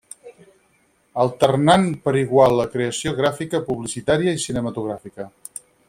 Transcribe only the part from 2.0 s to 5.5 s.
per igual la creació gràfica publicitària i cinematogràfica.